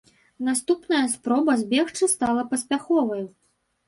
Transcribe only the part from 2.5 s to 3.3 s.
паспяховаю.